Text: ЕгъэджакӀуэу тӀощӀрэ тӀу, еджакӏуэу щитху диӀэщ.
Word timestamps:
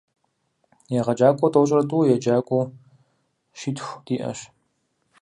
ЕгъэджакӀуэу 0.99 1.51
тӀощӀрэ 1.53 1.83
тӀу, 1.89 2.07
еджакӏуэу 2.13 2.73
щитху 3.59 3.93
диӀэщ. 4.05 4.39